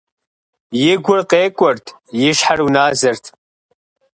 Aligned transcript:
И 0.89 0.91
гур 1.03 1.19
къекӏуэрт, 1.29 1.85
и 2.27 2.31
щхьэр 2.37 2.59
уназэрт. 2.65 3.25